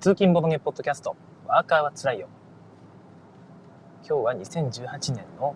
[0.00, 1.14] 通勤ボドゲポッドキャスト、
[1.46, 2.30] ワーカーはつらいよ。
[4.08, 5.54] 今日は2018年の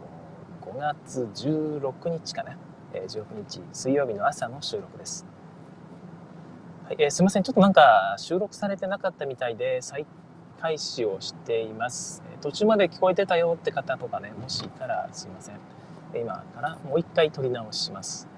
[0.61, 2.59] 5月16日かな。
[2.93, 5.25] えー、16日水曜日の朝の収録です。
[6.85, 7.43] はいえー、すいません。
[7.43, 10.05] ちょっとなんか収録されてなかったみたいで再
[10.61, 12.23] 開始をしています。
[12.43, 15.55] 途中まで聞こえてたよって方とかね、もしいたらすいません。
[16.15, 18.29] 今からもう一回撮り直します。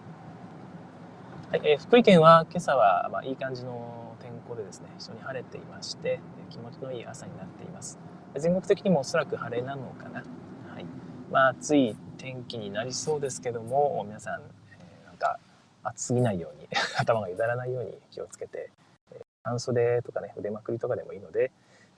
[1.50, 4.05] はいえー、福井県は今朝は、まあ、いい感じの
[4.48, 7.98] 候でですね非常に晴れていまして気持ちのいい朝になっています。
[8.36, 10.84] 全国的にもおそらく晴れなのかな、はい。
[11.30, 15.38] まあ、暑い天気になりそうですけども皆さん、えー、なんか
[15.82, 16.68] 暑すぎないように
[16.98, 18.70] 頭がゆだらないように気をつけて、
[19.12, 21.50] えー、半袖とかね腕まくりとかでもいいので、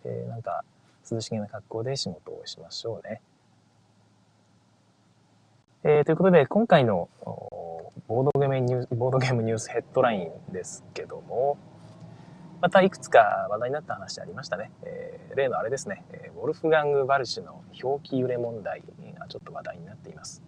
[0.04, 0.64] えー、なんか
[1.10, 3.20] 涼しげな格好で仕事をしましょうね。
[5.84, 7.08] えー、ということで今回の
[8.08, 11.56] ボードゲームニュースボードゲームニュースヘッドラインですけども、
[12.60, 14.72] またいくつか話題になった話ありましたね。
[14.82, 18.82] えー、例のあれですね、えウォルフガング・バルシュの表記揺れ問題
[19.18, 20.42] がちょっと話題になっています。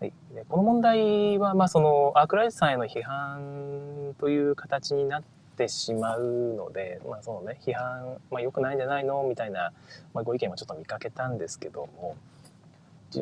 [0.00, 5.22] はい、でこの問題は、まあ、そのアークライトさんへの批判という形になっ
[5.56, 9.22] てしまうので、まあそのね、批判、まあ、良くないんじゃないの？
[9.22, 9.72] みたいな、
[10.12, 12.16] まあ、ご意見もちょっと見かけたんですけども、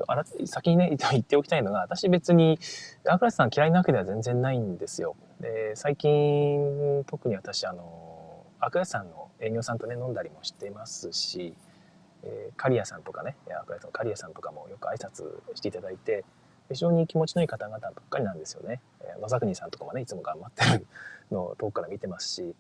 [0.07, 2.59] あら先にね 言っておきたいのが私別に
[3.07, 5.17] アクラスさん嫌いなわけでは全然ないんですよ。
[5.41, 11.55] で最近特に私あのアクラスさんの営業さんとね飲んだりもしてますし、
[12.23, 16.25] えー、刈谷さんとかねアクラスの刈谷さんとかもよく挨拶していただいて
[16.69, 18.81] 非常に気持ちのいい方々ばっかりなんですよね。
[19.21, 20.87] 野崎国さんとかもねいつも頑張ってる
[21.31, 22.55] のを遠くから見てますし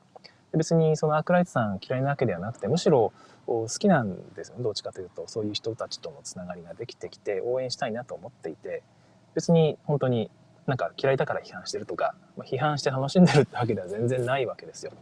[0.56, 3.12] 別にそのアクライトさん嫌いなわけではなくてむしろ
[3.47, 8.83] 好きなんですよねどっちかというとそういう人たちとのつながりができてきて応援したいなと思っていて
[9.34, 10.31] 別に本当に
[10.67, 14.93] なんか嫌いだから批判してるとか、まあ、批判して楽しんでるってわけでは全然ないわけですよ。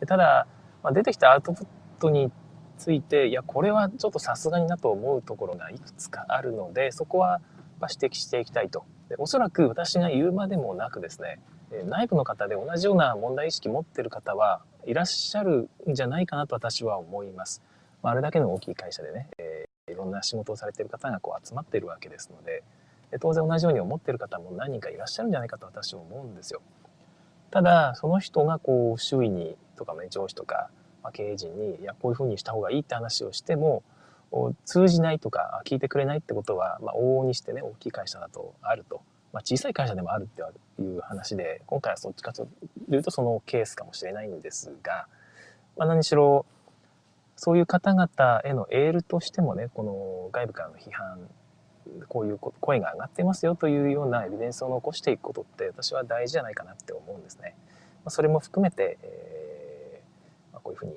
[0.00, 0.46] でただ、
[0.82, 1.66] まあ、出てきたアウトプッ
[2.00, 2.30] トに
[2.78, 7.40] ついていやこれはちょっとさすがになと思うところがいくつかあるのでそこは
[7.80, 8.84] 指摘していきたいと。
[9.08, 11.38] でおそらく私が言うまでもなくですね
[11.84, 17.62] 内部の方で同じような問題意識持ってる方はいらっしゃるんじゃないかなと私は思います。
[18.02, 22.62] まあ、あれだけの大きい会社でね、えー、いろんな仕事をされてる方がこう集まっているわけですので、
[23.12, 26.60] え当然同じように思ってる方も何人かいらっしゃるんじゃないかと私は思うんですよ。
[27.50, 30.70] ただ、その人がこう周囲にとかね、上司とか、
[31.02, 33.82] まあ、経営陣に、いや、こういうふうにした方がいいって話をしても、
[34.64, 39.02] 通じないとか聞いてくれないってことは、まあ、往々にしてね、大きい会社だとあると。
[39.32, 40.42] まあ、小さい会社でもあるって
[40.82, 42.46] いう話で今回はそっちかと
[42.90, 45.06] いうとそのケースかもしれないんですが、
[45.76, 46.44] まあ、何しろ
[47.36, 51.18] そういう方々へのエールとしてもねこの外部からの批判
[52.08, 57.56] こういう声が上がってますよというようなエビデンスを残していくことって私は大事じゃないかなって思うんですね。
[58.04, 60.92] まあ、それも含めて、えーまあ、こういうふうに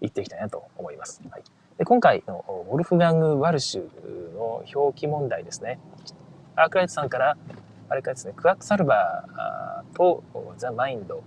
[0.00, 1.22] 言っていきたいなと思います。
[1.30, 1.42] はい、
[1.78, 5.78] で今回のウォルフガング・ワルシュの表記問題ですね。
[6.56, 7.36] アークライトさんから、
[7.88, 10.22] あれかですね、クワックサルバーと
[10.56, 11.22] ザ・マインド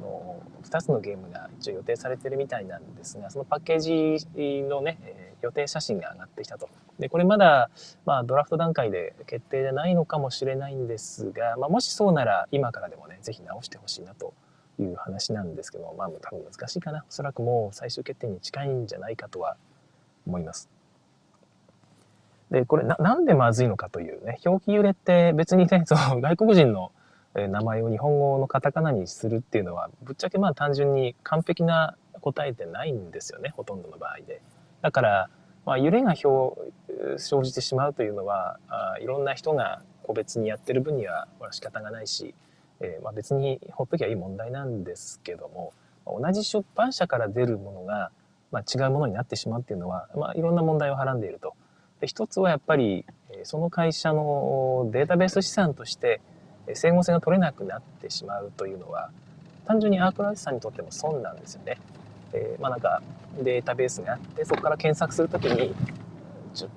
[0.00, 3.78] の2つのゲームが一応予定されてるみたいなんですが、そのパッケー
[4.18, 4.98] ジのね、
[5.42, 6.68] 予定写真が上がってきたと。
[6.98, 7.70] で、これまだ、
[8.04, 14.34] まあ、ドラフト段階で決定でないのかもしれないんですが、まあ、もしそうなら今からでもね、ぜひ直してほしいなと
[14.78, 17.04] いう話なんですけど、まあ、多分難しいかな。
[17.08, 19.56] おそらくもう最終決定に近いんじゃないかとは
[20.26, 20.68] 思います。
[22.50, 26.92] で、これな、なんでまずいのかというね、表記揺れって別にね、 その外国人の
[27.34, 34.42] 名前を日本語のカタカナにするっていうのは、ぶっちゃけまあ単純に完璧な答えてないんですよね、ほとんどの場合で。
[34.82, 35.30] だから、
[35.66, 36.60] まあ、揺れが表
[37.18, 42.34] 生じてしまうというのはあいろんな人が個別にやってる分にはこれは仕方がないし、
[42.80, 45.72] えー、まあ、別にほっときゃいい問題なんですけども
[46.06, 48.10] 同じ出版社から出るものが、
[48.50, 51.54] まあ、違うものになってしまうっていうのは、まあ、いろんな問題をはらんでいると。
[52.00, 53.04] で一つはやっぱり
[53.44, 56.20] その会社のデータベース資産として
[56.74, 59.10] 整合性が取れなくなってしまうというのは
[59.66, 61.78] 単純にアークライトさんにとっても損なんですよね。
[62.32, 63.02] えー、まあなんか
[63.42, 65.74] データベースがあってそこから検索するときに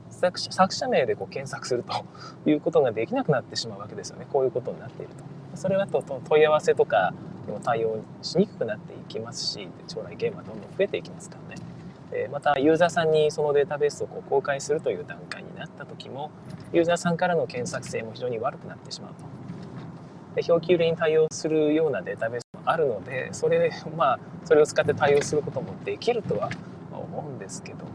[0.09, 5.23] 作者作者名でこう検索するということができなくなってしまうわけですよねこういうことになっていると。
[5.57, 7.13] それはと問い合わせとか
[7.45, 11.72] でも対応しにくくなっていきますし将来ゲームはどんどん増えていきますからね。
[12.13, 16.31] えまたユーザーさんにそのデータベースをこう公開するという段階になった時も
[16.71, 19.23] ユーザーさんからの検索性も非常に悪くなってしまうと。
[20.35, 26.49] で表記売りに対応するようなデータベースもあるのでそれ,、まあ、それを使って対応することもできるとは
[26.91, 27.91] 思うんですけども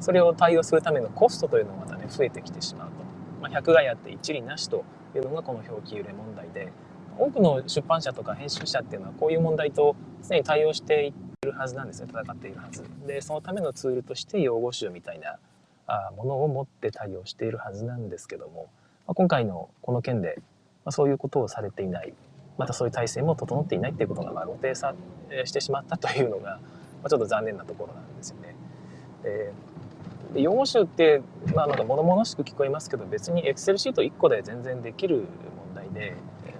[0.00, 2.94] それを対応するためのコストというのがまたね増えてきてしまうと。
[3.42, 6.72] まあ、100がやって一理なしというのがこの表記揺れ問題で
[7.18, 9.96] 多くの出版社とか編集者っていうのはこういう問題と
[10.26, 15.38] 常に対応していってるはずなんですね戦っているはずでそのためのツールとして用語集みたいな
[15.88, 18.68] あものを持って対応しているはずなんですけども、
[19.08, 20.36] まあ、今回のこの件で、
[20.84, 22.14] まあ、そういうことをされていない
[22.58, 24.94] またそういう体制も整っていないっていうことがまあ露呈さ
[25.44, 26.60] してしまったというのが、ま
[27.06, 28.54] あ、ちょっと残念なところなんですよね。
[30.34, 31.22] で用語集って、
[31.54, 36.14] まあ、なんか物々しく聞こえますけど別にエクセルシート1個で全然できる問題で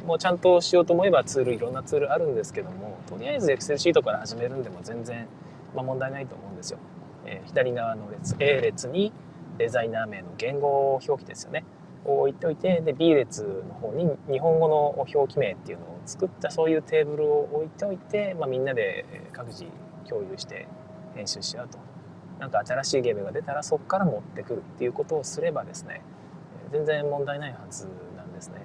[0.07, 5.29] もうちゃんとしようと思えばツールいろんなツールあるんですけどもとりあえずエクセルシートから始めるんでも全然、
[5.75, 6.79] まあ、問題ないと思うんですよ。
[7.25, 9.13] えー、左側の列 A 列に
[9.59, 11.65] デザイナー名の言語表記ですよね
[12.05, 19.67] を置いておいてで B 列の方に日本語の表記名っていうのを作ったそういうテーブルを置いておいて、まあ、みんなで各自
[20.09, 20.67] 共有して
[21.15, 21.79] 編集し合うと
[22.41, 26.03] なんか新しいゲームが出たらそこから持ってくるっていうことをすればですね
[26.73, 28.63] 全然問題ないはずなんですね。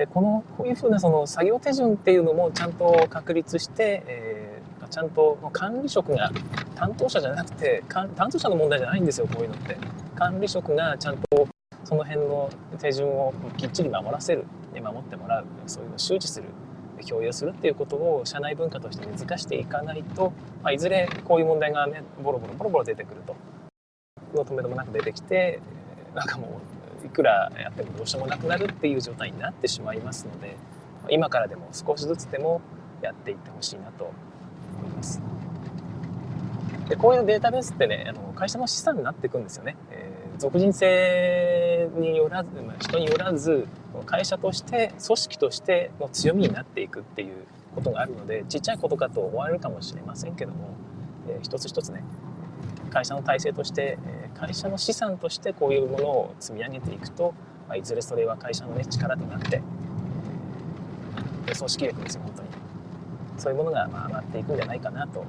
[0.00, 6.32] でこのこういうふうなその作業手順っていうのもちゃんと確立して、えー、ちゃんと管理職が
[6.74, 9.76] 担当者じゃなくて担当者の問題じゃないんですよこういうのって。
[10.14, 11.46] 管理職がちゃんと
[11.84, 12.48] その辺の
[12.78, 14.46] 手順をきっちり守らせる。
[14.72, 15.44] 守ってもらう。
[15.66, 16.48] そういうのを周知する。
[17.06, 20.32] 共有するっていうことを社内文化として根付かしていかないと、
[20.62, 23.36] まあ、いずれこういう問題がねボロボロボロボロ出てくると。
[24.34, 25.60] の止めどもなく出てきて
[26.14, 26.69] なんかもう
[27.04, 30.56] いくらやってもどうしようもなくなるっていう状態になってしまいますので
[31.08, 32.60] 今からでも少しずつでも
[33.02, 34.12] やっていってほしいなと
[34.78, 35.20] 思います。
[36.88, 39.76] でこういうデータベースってねあの会社の資産になっていくんですよね。
[39.90, 43.66] えー、俗人性によらず、まあ、人によらず
[44.06, 50.74] 会社として組織としての強みになっていくっていうことがあるのでちっちゃいことかと思われるかもしれませんけども、
[51.28, 52.02] えー、一つ一つね
[52.90, 57.34] 会社の体制として、え会社の資産としてこういうものを積み上げていくと、
[57.68, 59.62] まあ、いずれそれは会社の、ね、力となって、
[61.46, 62.48] えー、組織力ですよ本当に
[63.38, 65.28] そういうものがまあ上がっていくんじゃないかなと思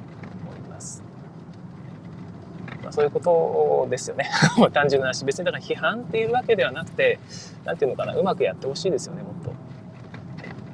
[0.57, 1.03] います。
[2.83, 4.27] まあ、そういうことですよね
[4.74, 7.19] 単純な話別にだから批判っていうわけではなくて
[7.63, 9.51] 何ていうのかなうまくやってほしいですよねもっと。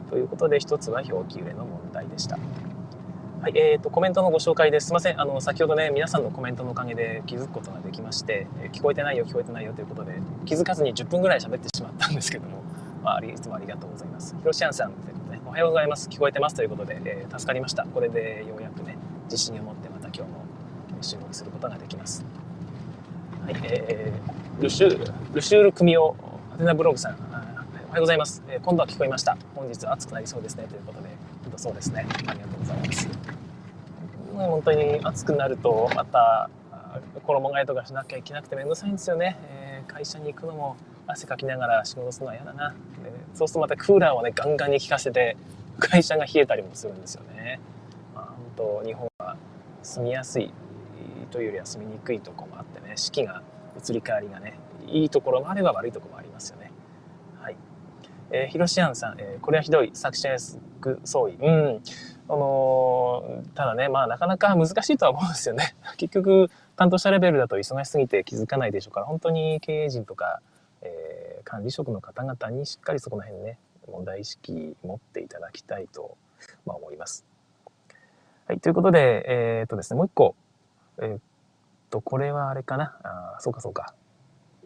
[0.10, 2.40] ということで一つは表記揺れの問題でした。
[3.42, 4.88] はい、えーと、コメントのご紹介です。
[4.88, 5.22] すいません。
[5.22, 10.14] あの、先ほどね、皆さんのコメントのおかげで気づくことができまして、え聞こえてないよ、聞こえてないよということで、
[10.46, 12.64] 気づかずに10分ぐらい喋ってしまったんですけども、
[13.04, 14.36] まあ、いつもありがとうございます。
[14.36, 16.10] ひろしあんさんということで、おはようございます。
[16.10, 17.86] 聞こえてますということで、えー、助かりました。
[17.86, 20.46] これでようやくね、自信を持ってまた今日も
[21.02, 22.26] 収録することができます。
[23.46, 26.16] はい、えー、ルシュール、ルシュール組を、
[26.56, 28.44] アテナブログさん、おはようございます。
[28.50, 29.38] えー、今度は聞こえました。
[29.54, 30.66] 本日暑くなりそうですね。
[30.68, 31.10] ということで、
[31.58, 32.06] 本当そうですね。
[32.28, 33.10] ありがとうございます。
[34.34, 36.50] 本当に暑くなると、また、
[37.26, 39.38] 衣替えとかしなきゃいけなくてめんどくさいんですよね。
[39.50, 40.78] えー、会社に行くのも
[41.08, 42.70] 汗かきながら仕事するのは嫌だな。
[42.70, 42.76] で
[43.34, 45.36] そうするとまたクーラーをね、ガンガンに効かせて、
[45.80, 47.60] 会社が冷えたりもするんですよね。
[48.16, 48.26] まあ、
[48.58, 49.36] 本当日本は
[49.84, 50.52] 住みやすい
[51.32, 53.44] というよりは住みにくいところもあってね四季が
[53.78, 54.58] 移り変わりがね
[54.88, 56.67] いいところもあれば悪いところもありますよね。
[58.30, 58.40] はい。
[58.42, 60.36] えー、ヒロシアンさん、えー、これはひどい作者
[61.04, 61.36] 総意。
[61.36, 61.82] うん。
[62.30, 65.76] あのー、ただね、まあなかなか難しいとは思うんですよね。
[65.98, 70.42] 結局、担当者レベルだと忙しすぎて気づかないでしょうから、本当に経営陣とか、
[70.82, 73.58] えー、管理職の方々にしっかりそこの辺ね、
[73.88, 76.18] 問題意識持っていただきたいと、
[76.66, 77.26] まあ、思います。
[78.48, 80.36] はい、ということで、えー、っとですね、もう一個、
[81.00, 81.20] えー、っ
[81.90, 82.98] と、これはあれかな？
[83.04, 83.94] あそうかそうか。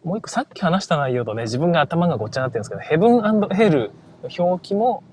[0.04, 3.92] もう一個、さっき話した内容とね、自分が頭がごっちゃになってるんですけど、ヘブンヘル
[4.22, 5.04] の表記も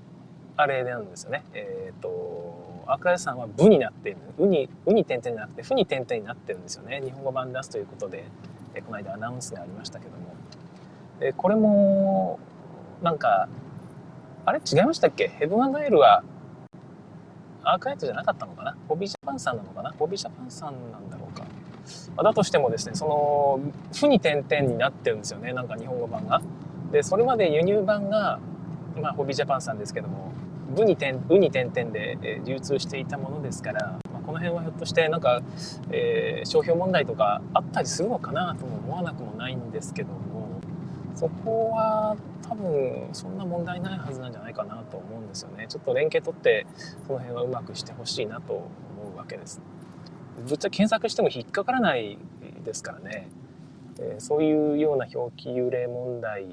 [0.56, 1.44] あれなんですよね。
[1.54, 4.18] えっ、と、アークライさんは部になっている。
[4.38, 7.00] うに、うに点々じゃなくて、ふに点々になってるんですよね。
[7.04, 8.24] 日本語版出すということで、
[8.74, 10.34] えこの間アナウンスがありましたけども。
[11.20, 12.40] えこれも、
[13.02, 13.48] なんか、
[14.44, 14.60] あれ？
[14.60, 15.28] 違いましたっけ？
[15.28, 16.24] ヘブンエルは
[17.62, 18.76] アークライトじゃなかったのかな？
[18.88, 19.92] ホビージャパンさんなのかな？
[19.92, 21.44] ホビージャパンさんなんだろうか。
[22.16, 23.60] だとしてもですね、その、
[23.94, 26.42] 負に点々になってるんですよね、なんか日本語版が。
[26.92, 28.38] で、それまで輸入版が、
[29.00, 30.32] まあ、ホビージャパンさんですけども、
[30.74, 35.40] 部に点、うに点々で流通していたものですから、まあ、この辺はひょっとしてなんか、
[35.90, 40.60] えー、商標問題とかあったりするのかなとも思わなくもないんですけども、
[41.14, 42.16] そこは
[42.48, 45.66] 多分そんな問題ないはずなんじゃないかなと思うんですよね。
[45.68, 46.66] ちょっと連携取って
[47.06, 48.70] その辺はうまくしてほしいなと思
[49.14, 49.60] うわけです。
[50.46, 52.18] ぶっちゃけ検索しても引っかからない
[52.64, 53.28] ですからね。
[53.98, 56.46] えー、そういうような表記幽霊問題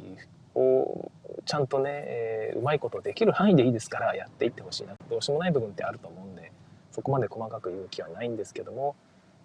[0.56, 1.12] を
[1.46, 6.52] ちゃんとね、えー、うまいことできる範囲でいいですからやっていってほしいなどうしようもない部分ってあると思うんで
[6.92, 8.96] そこまで細かく言う気はないんですけども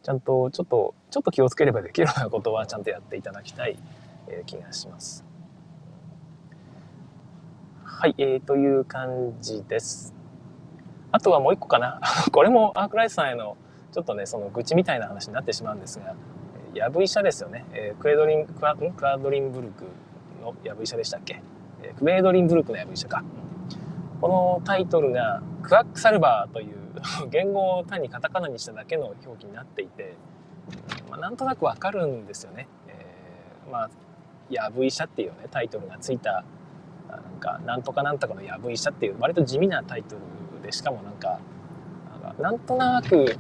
[0.02, 3.78] ちゃんとちょっとちょっと気をつければできるようなことはちゃんとやっていただきたい、
[4.26, 5.25] えー、気がします。
[7.84, 10.12] はい、えー、という感じです。
[11.12, 12.00] あとはもう一個かな。
[12.32, 13.56] これもアークライトさんへの
[13.92, 16.14] ちょっとね、その愚痴みたいな話になってしまうんですが、
[16.75, 17.66] ヤブ医者ですよね。
[17.72, 19.84] えー、クエドリン、クワクラドリンブルク
[20.42, 21.42] のヤブ医者でしたっけ、
[21.82, 23.22] えー、クエドリンブルクのヤブ医者か。
[24.22, 26.76] このタイトルがクワックサルバーという
[27.30, 30.14] 言語を単にカタカナにしただけの表記になっていて、
[31.11, 32.68] まあ、なんとなくわかるんですよね。
[32.88, 33.90] えー、まあ、
[34.49, 36.44] ヤブ医者っていうね、タイトルがついた、
[37.11, 40.16] なんか、なんとかなんとかのヤブ医者っていう割と地味なタイト
[40.54, 41.38] ルで、しかもなんか、
[42.38, 43.37] なんとなく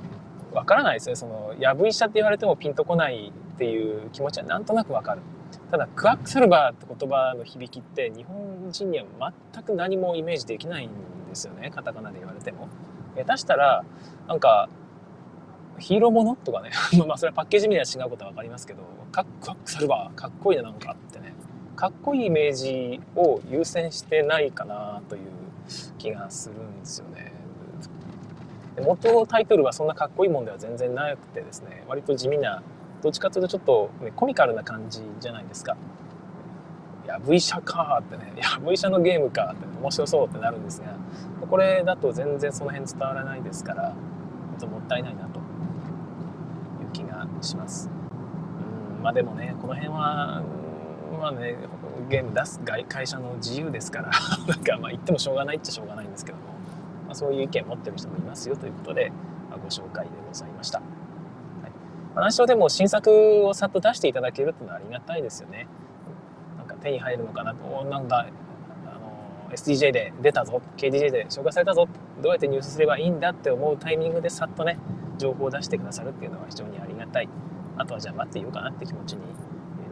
[0.52, 1.16] わからないですね。
[1.16, 5.22] その、やぶ医者って言われてもピンとこないっていう気持ちはなんとなくわかる。
[5.70, 10.90] ただ、クワックサルバーって言葉の響きって日本人には全く何もイメージできないん
[11.28, 11.70] ですよね。
[11.70, 12.68] カタカナで言われても。
[13.16, 13.84] 下手したら、
[14.26, 14.68] なんか、
[15.78, 16.70] ヒーローものとかね。
[17.06, 21.32] まあ、それはパッケージ見りゃ違うことはわかりますけど、クワックサルバー、かっこいいな、なんかってね。
[21.76, 25.22] かっこいいイメージを優先してないかなという
[25.98, 27.32] 気がするんですよね。
[28.80, 32.62] 元のタイトルはそんなかっこいいもんでは全然なくてですね割と地味な
[33.02, 35.76] どっちかというとちょっと、ね、コミカルな感じじゃないですか。
[37.04, 40.86] いやぶ医者かってねい やぶ医者のゲームかって面白そうってなるんですが
[41.48, 43.92] これだと全然その辺伝わらないですから
[44.58, 47.90] ちょっともったいないなという気がします。
[48.96, 50.42] うんまあでもねこの辺は
[51.20, 51.56] まあね
[52.08, 54.10] ゲーム出す会社の自由ですから
[54.46, 56.51] なんかまあ言ってもしょうがないっちゃしょうがないんですけども
[57.12, 59.10] まあ、そういう意見を持ってる人もいますよということで、
[59.50, 60.78] まあ、ご紹介でございました。
[60.78, 60.86] はい
[62.14, 65.66] まあ、何しろでも新作をさっと出していただけるっていうのはありがたいですよね。
[66.56, 71.86] なんか手に入るのかなと、なんだ、あの、SDJ で出たぞ、KDJ で紹介されたぞ、
[72.22, 74.78] どうやって入手すればいいんだって思うタイミングでさっとね、
[75.18, 77.28] 情報を出してくださるっていうのは非常にありがたい。
[77.76, 79.20] あとはじゃあ待っていようかなって気持ちに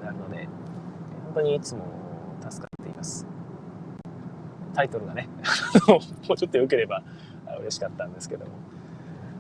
[0.03, 0.49] なるので、
[1.27, 1.85] 本当にいつも
[2.49, 3.30] 助かっています。
[4.81, 5.29] タイトルがね
[5.87, 5.97] も
[6.35, 7.03] うちょっと良ければ
[7.61, 8.53] 嬉しかったんですけども、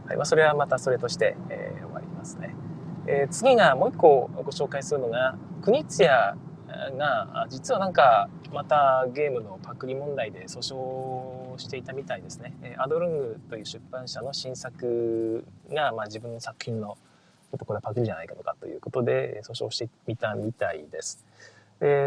[0.06, 2.54] はいまあ、それはまたそれとして、えー、終わりますね、
[3.06, 6.36] えー、次がもう一個ご紹介するのが国津屋
[6.96, 12.54] が実はなんかまたゲームのパクリ問題で訴訟していたみたいですね。
[12.78, 16.96] アドルングという出版社の新作が、まあ、自分の作品の
[17.50, 21.24] ちょっとこれはパクリじゃないかとかということで訴訟してみたみたいです。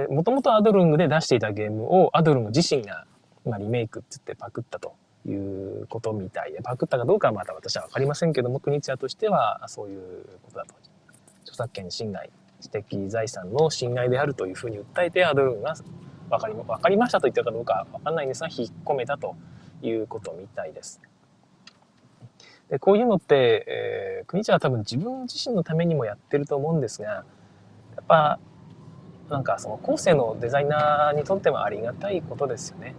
[0.10, 3.06] もともとアドルングで出していたゲームをアドルング自身が
[3.46, 4.96] まあ、リメイクって言ってパクったと
[5.28, 10.74] いうことみたいで、パクったかどうかはまだ私は分かりませんけども、国津屋としてはそういうことだと。
[11.44, 12.32] 著作権侵害、
[12.62, 15.76] 知的財産の侵害であるというふうに訴えて、アドルンが
[16.30, 19.36] 分かり分かりましたと言ったかどうか分かんないんですが、引っ込めたと
[19.82, 21.00] いうことみたいです。
[22.70, 27.24] でこういうのって、えー、国津は多分自分自身のためにもやってると思うんですが、や
[28.02, 28.40] っぱ
[29.30, 32.96] なんかその後世のデザイナーにとってもありがたいことですよね。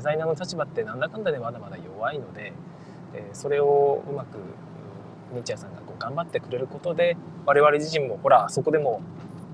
[0.00, 2.54] デザイナーの立場ってなんだかんだでまだまだ弱いので、
[3.12, 4.38] えそれをうまく
[5.34, 8.98] ニッチャーさんがこう頑張ってくれることで我々自身もほらそこでもや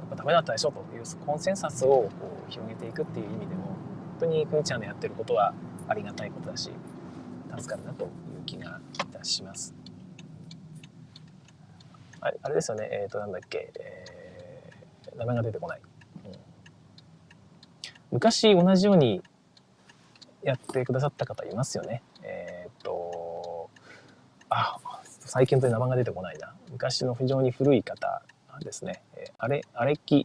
[0.06, 2.10] っぱダメだったでしょというコンセンサスをこ
[2.48, 3.76] う広げていくっていう意味でも本
[4.20, 5.52] 当にくにちゃんのやってることは
[5.88, 6.70] ありがたいことだし
[7.58, 8.10] 助かるなという
[8.46, 9.74] 気がいたします。
[12.20, 15.80] あれあれですよねえっ、ー、となんだっけ、えー、名前が出てこない。
[16.24, 16.32] うん、
[18.12, 19.22] 昔同じように
[20.46, 22.04] やってくださった方いますよね。
[22.22, 23.68] えー、っと、
[24.48, 26.54] あ、最近という名前が出てこないな。
[26.70, 28.22] 昔の非常に古い方
[28.60, 29.02] ですね。
[29.16, 30.24] え、あれ、あれき、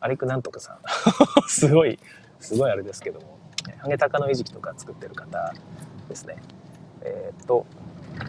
[0.00, 0.78] あれくなんとかさん。
[1.48, 1.98] すごい、
[2.38, 3.38] すごいあれですけども、
[3.76, 5.52] ハゲタカの餌食とか作ってる方
[6.08, 6.36] ですね。
[7.02, 7.66] えー、っと、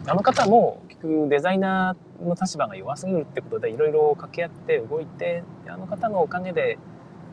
[0.06, 6.78] あの方も結局デザイナーの立場が弱すぎるってことでいろいろ掛け合って動いてあの方のおかげで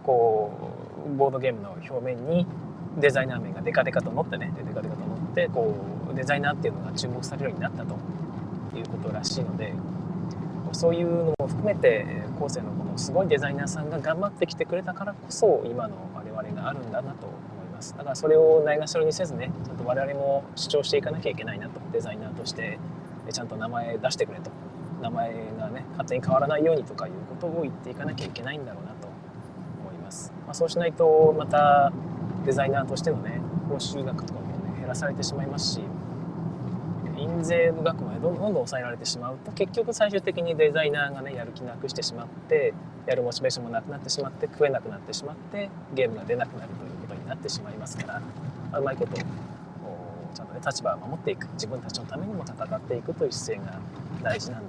[0.04, 0.52] こ
[1.08, 2.46] うボードゲームの表面に
[2.98, 5.76] デザイナー名がデカデカと乗ってねデカデカと乗ってこ
[6.12, 7.96] うデザイナーっていうのが注目されるようになったと
[8.78, 9.74] いうことらしいので
[10.72, 12.06] そういうのも含めて
[12.40, 17.96] 後世のこのすごいデザイナーさんが頑張ってきてくれたからこそ今の我々があるんだなと思います。
[17.98, 22.78] だからそれをないがしろにせずねちゃんと我々も主張していかなきゃいけないなとデザイナーとして
[23.32, 24.52] ちゃんと名前出してくれと。
[25.02, 29.08] 名前がね勝手に変わらないようにとかいうことを言っていかなきゃいけないんだろうなと
[29.82, 31.92] 思います、まあ、そうしないとまた
[32.46, 35.82] デザイナーとしてのね報酬額とかもね減らされてしまいますし
[37.18, 42.74] 印税の額までどんどん抑えられてしまうと結局最終的にデザイナーがねやる気なくしてしまって
[43.06, 48.22] やるモチベーションもなくなってしまって食えなくなってしまってゲームが出なくなるということになってしまいますか
[48.72, 53.80] らうまいことちゃんとね立場を守っていく自分たちのためにも戦っていくという姿勢が
[54.24, 54.68] 大事なん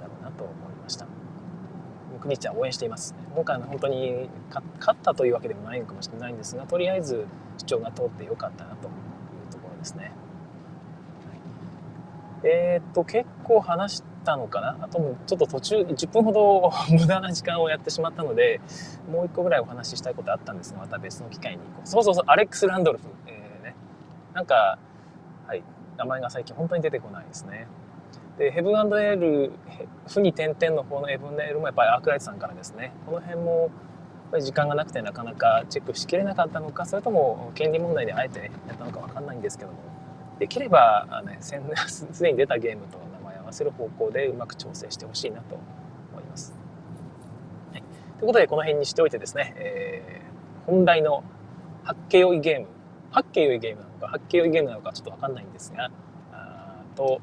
[2.21, 4.29] クリーチャー応援しています今回の本当に
[4.79, 7.25] 勝ったというわけでもないのかもしれないんですがとりあえず
[7.57, 10.11] 主張が通ってよかったなというところですね。
[12.43, 14.77] えー、っと結構話したのかな？
[14.81, 18.61] あともちょっと途中10分ほど無駄な時間をやってしまったので
[19.11, 23.75] もう1個ぐらいお話ししたいことあったんですがまた別の機会にそうそうそうアレックス・ランドルフ、えー、ね、
[24.33, 24.79] なんか
[25.47, 25.63] はい。
[25.97, 27.67] 名前が最近本当に出てこないですね。
[28.37, 29.51] でヘブンエール
[30.07, 32.93] 負に点々の方のヘブンエールもやっぱりアークライトさんからですね。
[33.05, 33.69] この辺もやっ
[34.31, 39.77] ぱり時間がなくてなかなかチェックしきれなかったのかそれとも権利問題であえてやったのか分かんないんですけども。
[40.39, 45.55] できれば、ね、 すでに出たゲームと名前を合わせる方向でうまく調整してほしいなと
[46.11, 46.57] 思います。
[47.73, 47.83] はい、
[48.17, 51.23] ということでこの辺にしておいてですね、えー、本題の
[51.83, 52.67] 八景酔いゲーム。
[53.11, 55.91] 八景酔いゲームなのか八景酔いゲームなのかちょっと分かんないんですが
[56.31, 57.19] あと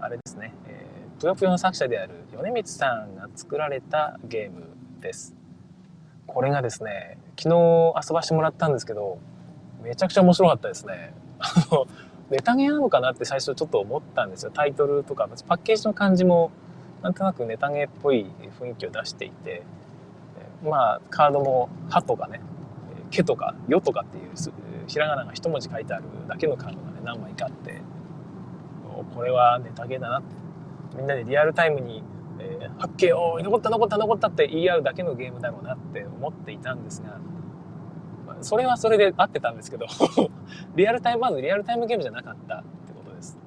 [0.00, 0.86] あれですね、え、
[1.20, 4.68] ぷよぷよの作者である米光さんが作られたゲーム
[5.00, 5.34] です。
[6.26, 7.56] これがですね、昨日
[8.08, 9.18] 遊ばしてもらったんですけど、
[9.82, 11.12] めちゃくちゃ面白かったですね。
[11.40, 11.86] あの、
[12.30, 14.52] ネタゲーなのかなって最初ちょっと思ったんですよ。
[14.52, 16.50] タイトルとか、パッケージの感じも、
[17.02, 18.26] なんとなくネタゲっぽい
[18.58, 19.62] 雰囲気を出していて、
[20.62, 22.40] まあ、カードも、歯とかね、
[23.10, 24.30] 毛とか、よとかっていう、
[24.86, 27.80] ひらがなが一文字書いてあるだけのカードがね、何枚かあって、
[29.04, 30.22] これはネタゲーだな
[30.96, 32.02] みんなでリアルタイムに
[32.40, 37.18] 「えー、発見お残った残った残った」って言い合うだけのゲームだろうなって思っていたんですが
[38.42, 39.86] それはそれで合ってたんですけど
[40.74, 43.38] リアルタイムまずリアルタイムゲームじゃなかったってことです。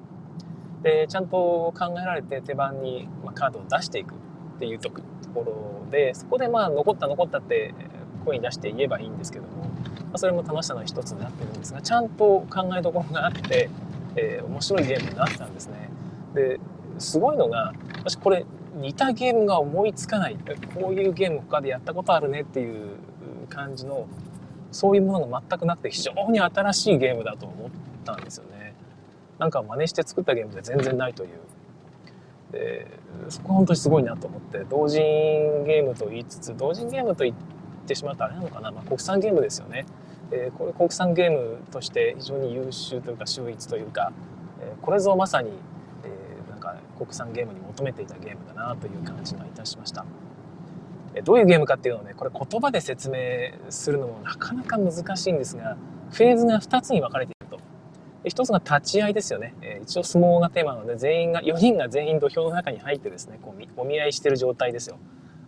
[0.82, 4.18] でちゃんと考えられて手番にカードを出していくっ
[4.58, 7.74] ていうところでそこでまあ残った残ったって
[8.24, 9.64] 声に出して言えばいいんですけども、
[10.12, 13.70] ま、それも楽しさの一つになってるんですがちゃんと考えどころがあって
[14.16, 15.90] えー、面白いゲームになったんですね。
[16.34, 16.60] で
[16.98, 18.44] すごいのが私これ
[18.74, 20.36] 似たゲームが思いつかない
[20.74, 22.96] こういうゲーム他でやったことあるねっていう
[23.48, 24.06] 感じの
[24.72, 27.70] そういうものが全くなくて非常に新しいゲームだと思っ
[28.04, 28.74] たんですよね。
[29.38, 31.30] なんか真似して作ったゲームで全然ないという。
[32.52, 32.86] で
[33.28, 35.00] そこは本当にすごいなと思って同人
[35.64, 37.36] ゲームと言いつつ同人ゲームと言っ
[37.86, 39.86] てしまうとあれなのかな、まあ、国産ゲームですよね。
[40.30, 44.12] えー、これ国産ゲームとして非常に優秀というか秀逸というか、
[44.60, 45.50] えー、これぞまさに、
[46.04, 50.04] えー、なんか国産ゲームに求めていたゲームだなという感じがいたしました。
[51.14, 53.18] えどういうゲームかっていうのをねこれ言葉で説明
[53.70, 55.76] するのもなかなか難しいんですが
[56.10, 57.60] フェーズが2つに分かれていると。
[58.26, 59.54] 一つが立ち合いですよね。
[59.60, 64.98] え一応相撲がテーマなので全員が4人が全員土俵の中に入ってですねこうお見合いしてる状態ですよ。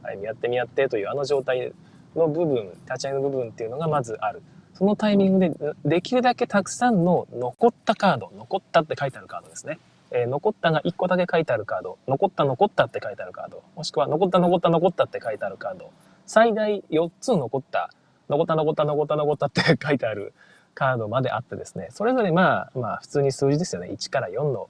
[0.03, 1.73] はい、見合って見合ってというあの状態
[2.15, 4.43] の部分立ち合いの部分っていうのがまずある。
[4.77, 5.53] そのタイミングで
[5.87, 9.79] できるだけたくさんの残ったカード、残ったって書いてあるカードですね。
[10.11, 15.91] えー、残ったが1個だけ書いてあるカード、残った残ったって書いてあるカード、もしくは残った残った残ったって書いてあるカード、
[16.27, 17.91] 最大4つ残った、
[18.29, 20.35] 残った残った残った残ったって書いてある
[20.75, 23.89] カードまであってですね、それぞれまあ、まあ普通に数字ですよね。
[23.89, 24.69] 1から4の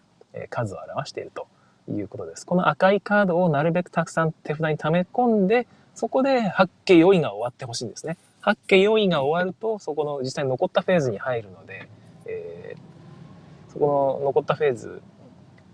[0.51, 1.49] 数を表していると
[1.91, 2.47] いうことです。
[2.47, 5.67] この赤いカードをなるべくたくさん手札に溜め込んで、
[5.97, 8.17] そこで八景4位が終わってほしいんですね。
[8.47, 11.89] 八景4位が終わると、そこの実際に残ったフェーズに入るので、
[12.27, 15.03] えー、そこの残ったフェーズ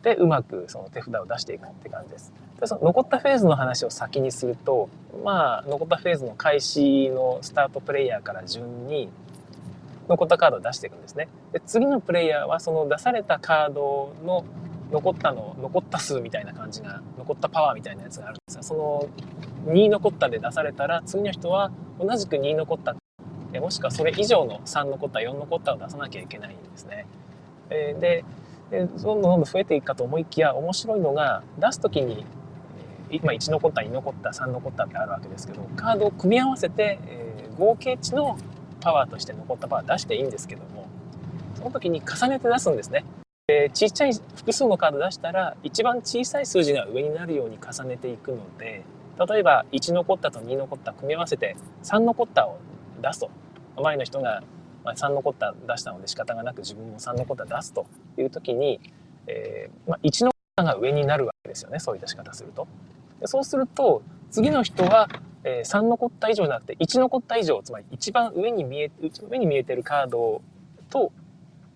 [0.03, 2.33] でうまくその手札を出していくって感じです。
[2.59, 4.89] でその残ったフェーズの話を先にすると、
[5.23, 9.11] まあ、残ったフェーズの開始のスタートプレイヤーから順に
[10.09, 11.29] 残ったカードを出していくんですね。
[11.53, 14.47] で次のプレイヤーはその出されたカードの
[14.91, 19.09] 残ったの残った数みたいな感じが残ったパワーみたいなやつがあるんですがその
[19.67, 21.71] 2残ったで出されたら次の人は
[22.01, 22.97] 同じく2残った
[23.61, 27.07] もしくはそれ以上の3残った4残ったを出さなきゃいけないんですね。
[27.69, 28.25] で
[28.71, 32.25] どんどんどんどん増えていくかと思いきや面白いのが出す時に
[33.11, 38.39] 今1残った2残った3残ったってあるわけですけどカードを組み合わせて、え、合計値の
[38.81, 40.87] パワーとして残ったパワー出していいんですけども
[41.55, 43.05] その時に重ねて出すんですね。
[43.47, 48.83] で小さい複数のカード出したら一番小さい数字が上になるように重ねていくので
[49.19, 52.59] 例えば1残ったと2残った組み合わせて3残ったを
[53.01, 53.31] 出すと
[53.81, 54.43] 前の人が
[54.85, 57.87] 3残った出したので仕方がなく自分も3残った出すと
[58.19, 58.81] いう時に、
[59.27, 62.67] えーまあ、1残ったが上になるわけですよねそういった仕方すると。
[63.21, 65.09] でそうすると次の人は、
[65.45, 68.91] えー、3残った以上じゃなくて1残った以上つまり一番上に見え
[69.29, 70.43] 上に見えてるカード
[70.91, 71.13] と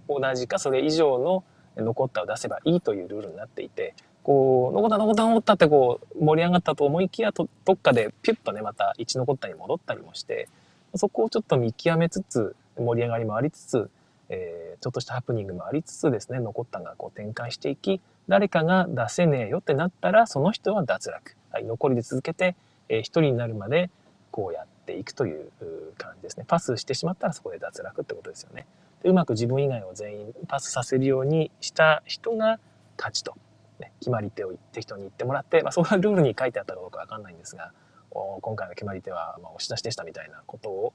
[0.09, 1.45] 同じかそれ以上の
[1.77, 3.95] 残ったを出せばいいというルールになっていて
[4.27, 10.49] こう、残った残った残ったってこう、盛り上がったと思いきや、どっかでピュッとね、また1残ったに戻ったりもして、
[10.97, 13.89] そこをちょっと見極めつつ、盛り上がりもありつつ、
[14.29, 21.37] えー、ちょっとしたハプニングもありつつですね、残ったがこう展開していき、誰かが出せねえよってなったら、その人は脱落。
[21.53, 22.57] はい、残りで続けて、
[22.89, 23.91] えー、1人になるまで
[24.33, 25.53] こうやっていくという
[25.99, 26.45] 感じですね。
[26.49, 28.67] パスしてしまったらそこで脱落ってことですよね。
[29.05, 32.59] でうまく自分以外を全員パスさせるようにした人が
[32.99, 33.37] 勝ちと、
[33.81, 37.73] ね、決まり手を適当に言ってもらって、まあ、それはルールに書いてあったかどうかわかんないんですが
[38.11, 40.93] 今回の決まり手はま押し出しでしたみたいなことを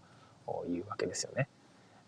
[0.67, 1.47] 言うわけですよね。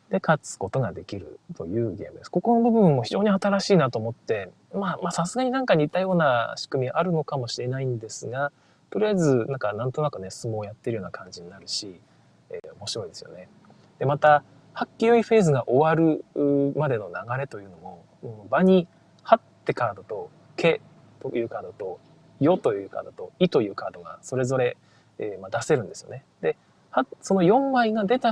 [0.10, 2.30] で勝つことができるというゲームです。
[2.30, 8.52] ここの部分も非常に新しいなと思って、まあ、さすがになんか似たような仕組みあるのかもしれないんですが、
[8.94, 12.00] とりあえず、なんかなんとなくね、相撲をやってるような感じになるし、
[12.52, 13.50] えー、面白いですよね。
[13.98, 16.24] で、また、発揮良いフェーズが終わる
[16.76, 18.88] までの流れというのも、もう場に、
[19.24, 20.30] はってカードと、
[20.63, 20.82] け
[21.21, 21.99] というカードと、
[22.39, 24.78] よというカードと、いというカードがそれぞれ、
[25.19, 26.26] えー、まあ、出せるんですよね。
[26.41, 26.58] で、
[27.21, 28.32] その4枚が出た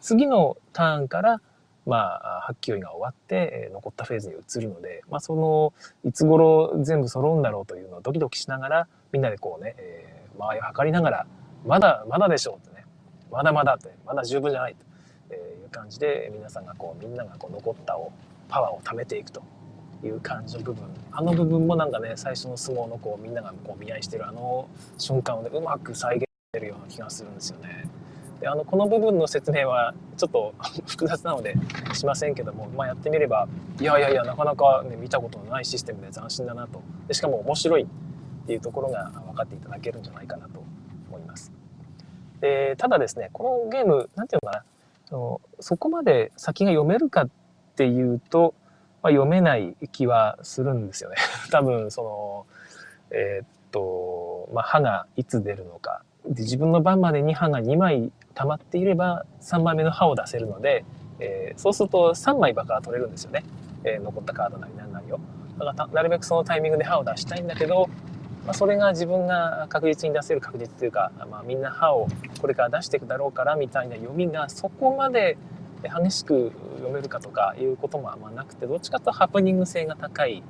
[0.00, 1.40] 次のターンから、
[1.86, 5.72] まあ、発揮が終わって、えー、残ったフェーズに移るので、まあ、その、
[6.04, 11.26] いつ頃全部揃うんだろうというのをドキドキしながら、みんなでこうね、えー、間合いを測りながら、
[11.66, 12.84] まだ、まだでしょうってね、
[13.30, 14.84] まだまだって、まだ十分じゃないと。
[15.64, 18.12] いう感じで皆さんがこうみんながこう残ったを
[18.48, 19.42] パワーを貯めていくと
[20.02, 27.88] いう感じの部分あの部分もなんかね最初の相撲のこうみんながこう見合いしてるあの瞬間をねうまく再現してるような気がするんですよね。
[28.40, 30.54] であのこの部分の説明はちょっと
[30.86, 31.54] 複雑なので
[31.94, 33.48] しませんけども、まあ、やってみれば
[33.80, 37.86] いやいやいやなかなか、ね、見たことのないシステムで斬新だなとでしかも面白いっ
[38.46, 40.62] ていうところが分かっていただけるんじゃないかなと
[41.08, 41.52] 思います。
[42.40, 44.64] でただですねこのゲーム何て言うのかな
[45.08, 47.28] そそこまで先が読めるかっ
[47.76, 48.54] ていうと、
[49.04, 51.16] まあ、読めない気はするんですよね。
[51.52, 52.46] 多分その
[53.10, 60.84] えー、っと、まあ、歯がいつ出るのかで自分の番までに歯が2枚溜まっていれば3枚目の歯を出せるので、
[61.20, 63.44] えー、そうすると3枚場から取れるんですよね、
[63.84, 65.20] えー、残ったカードなり何なりを。
[65.58, 67.88] だからなるべくそのタイミングで歯を出したいんだけど、
[68.46, 72.08] まあ、それが自分が確実に出せる確実というか、まあ、みんな歯を
[72.40, 75.36] これから出していくだろうからみたいな読みがそこまで
[75.88, 80.42] 激しく読めるかとかいうこともあんまなくてどっちかというとハプニング性が高い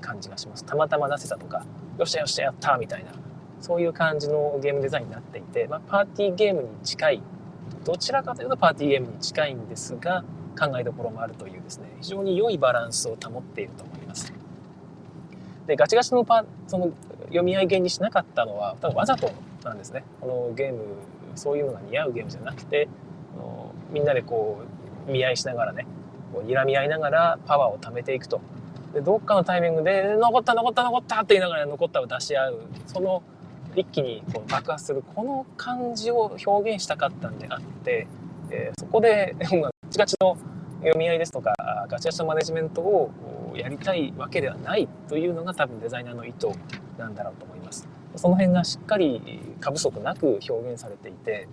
[0.00, 1.64] 感じがしますたまたま出せたとか
[1.98, 3.12] よっしゃよっしゃやったみたいな
[3.60, 7.22] そういう感じのゲームデザインになっていて、まあ、パーティーゲームに近い
[7.84, 10.24] どちらかというとパーティーゲームに近いんですが
[10.58, 14.32] 考えどころもあるというですね非常に良いバランスを保っていると思います。
[15.66, 16.90] でガチガチのパその
[17.26, 19.30] 読み合いゲにしなかったのは多分わざと
[19.64, 20.80] なんですねこのゲーム
[21.36, 22.88] そういうのが似合うゲームじゃなくて
[23.92, 24.62] みんなでこ
[25.08, 25.86] う見合いしながらね
[26.32, 28.40] こう睨み合いながらパワーを貯めていくと
[28.94, 33.22] でどっかのタイミングで「残った残った残った!」って言いながら残ったを出し合うその
[33.76, 38.08] 一気にこう爆発するこの感じを表現したかったんであって、
[38.50, 39.46] えー、そこでガ
[39.90, 40.36] チガチの
[40.80, 41.54] 読み合いですとか
[41.88, 43.10] ガチガチのマネジメントを
[43.54, 46.48] やりたいわけではないというのが多分デザイナーの意図
[46.98, 47.88] なんだろうと思います。
[48.16, 51.46] その辺がしっかり過不足なく表現されていて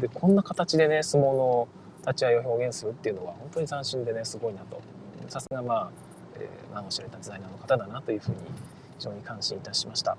[0.00, 1.68] でこんな形でね相撲の
[2.02, 4.80] 立ち合いを表現するっていうのは本当に斬新でねすごいなと。
[5.28, 5.90] さすがまあ、
[6.38, 8.36] え、名を知れたデザイナーの方だなというふうに
[8.98, 10.16] 非常に感心いたしました。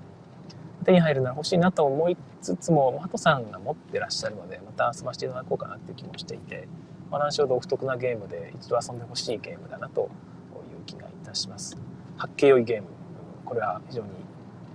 [0.84, 6.68] 手に入るなら欲しいなと思いつつもハトさんが持ってらっしゃるのでまた遊ばせていただこうかなっていう気もしていて
[7.10, 10.08] バランス独特なゲームで一度遊んでほしいゲームだなという
[10.86, 11.76] 気がいたします。
[12.16, 12.88] 発見良いゲーム。
[13.44, 14.08] これは非常に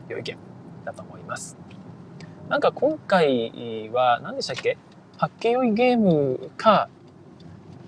[0.09, 0.41] 良いゲーム
[0.83, 1.57] だと思います。
[2.49, 4.77] なんか今回は何でしたっけ？
[5.17, 6.89] 発見良いゲームか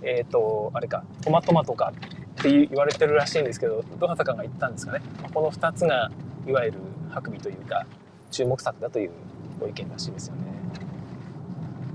[0.02, 1.94] えっ、ー、とあれかトマトマトか
[2.40, 5.02] って言われてるらしいんですけどどなたかが言ったんですかね。
[5.34, 6.12] この2つが
[6.48, 7.86] いわゆるハクビというか
[8.32, 9.12] 注目作だという
[9.60, 10.42] ご意見らしいですよね。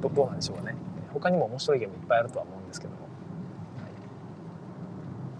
[0.00, 0.74] どどうなんでしょうかね。
[1.12, 3.08] 他にも面白いゲームいっぱいあるとは思うんですけども、はい、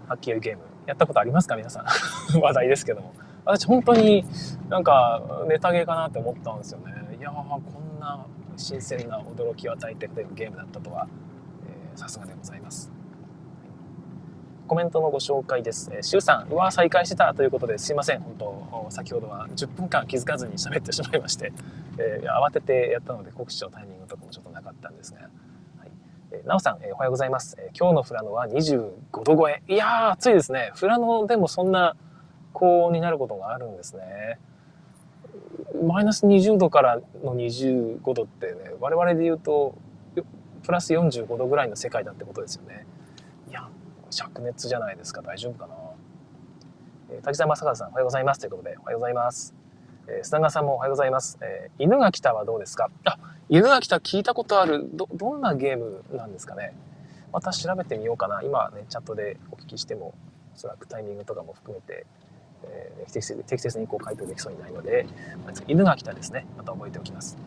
[0.09, 0.63] 発見良いゲーム。
[0.87, 1.85] やったことありますか皆さん？
[2.41, 3.13] 話題ですけども。
[3.45, 4.23] 私本当に
[4.69, 7.17] なんかネタゲーかなって思ったんですよね。
[7.19, 8.25] いやーこんな
[8.57, 11.07] 新鮮な驚きを与えてくれるゲームだったとは
[11.95, 12.91] さすがでございます
[14.71, 15.91] コメントのご紹介です。
[15.91, 18.21] えー、シュウさん、うわ、再開してたということですいません。
[18.21, 21.51] 本当、先ほどは10分間気づかずに喋ってしまいまして、
[21.97, 25.91] えー、慌ててやったので告知のタイミングとかもちょっとなかったんですが、はい
[26.31, 29.61] えなおさん、えー、おはようございます、えー、今日の富良野は25度超え。
[29.67, 30.71] いやー、暑いですね。
[30.79, 31.97] 富良野でもそんな
[32.53, 34.39] 高温になることがあるんですね。
[35.81, 39.75] マイナス20度からの25度ってね、我々で言うと、
[40.63, 42.85] プラス45度ぐらいの世界だってことですよね。
[43.49, 43.67] いや、
[44.11, 45.21] 灼熱じゃないですか。
[45.23, 45.75] 大丈夫かな？
[47.09, 48.39] えー、滝沢正和さん、おはようございます。
[48.39, 49.55] ということで、おはようございます。
[50.07, 51.39] えー、砂川さんもおはようございます。
[51.41, 52.89] えー、犬が来たはどうですか？
[53.05, 53.17] あ、
[53.49, 54.87] 犬が来た聞いたことある。
[54.93, 56.75] ど、どんなゲームなんですかね？
[57.33, 58.43] また調べてみようかな。
[58.43, 60.13] 今ね、チャットでお聞きしても、
[60.53, 62.05] おそらくタイミングとかも含めて、
[62.65, 65.05] えー、適切適切にこう回答できそうにないので、
[65.67, 66.45] 犬が来たですね。
[66.57, 67.37] また覚えておきます。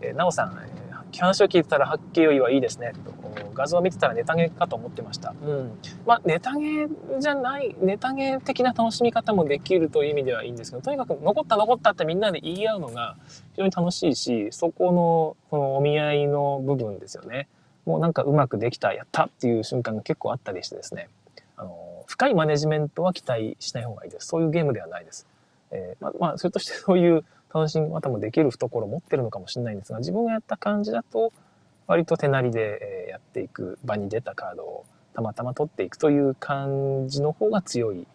[0.00, 2.92] えー、なおさん、えー、話を聞いてたら八景よりはいいですね。
[3.04, 3.18] と
[3.58, 5.34] 画像を見てたらネタゲかと思ってました。
[5.44, 5.78] うん。
[6.06, 6.86] まあ、ネタゲ
[7.18, 13.16] じゃない、ネタゲ的な楽しみ方もできるという意味ではいいんですけど、とにかく残った残ったってみんなで言い合うのが
[13.54, 17.48] 非常に楽しいし、そこの、このお見合いの部分ですよね。
[17.84, 21.08] もうなんかうまくできた、やったっていう瞬間が結構あったりしてですね。
[22.08, 24.28] 深いマネジメントは期待しない方がいいです。
[24.28, 25.26] そういうゲームではないです。
[25.70, 27.22] えー、まあ、まあ、それとして そういう
[27.54, 31.32] 楽しみ方もできる懐を持ってるのかもしれないんですが、自分がやった感じだと、
[31.86, 38.06] 割と手なりでやっていく場に出たカードをたまたま取っていくという感じの方が強い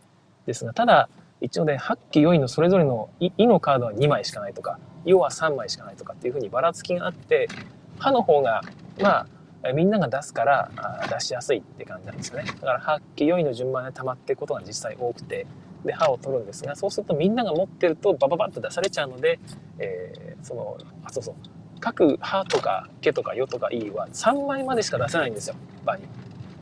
[0.47, 1.07] ですが、ただ、
[1.39, 7.49] 一応ね、8期4位のそれぞれの「い」のカードは2枚しかないとか「い」は3枚しかないとかっていうふうにばらつきがあって
[7.99, 8.61] 「歯の方が
[9.01, 9.27] まあ
[9.71, 10.71] みんなが出すから
[11.09, 12.45] 出しやすいって感じなんですよね。
[12.45, 15.47] だから8期4位の順番で溜まっていくことが実際多くて
[15.85, 19.39] で歯を取るんですがそうするとみんなが持ってるとバババッと出されちゃうので、
[19.79, 21.35] えー、そのあそうそう。
[21.79, 25.55] 各歯とか毛とかよとかいいは3枚までしか出せないんですよ。
[25.85, 26.03] 場に。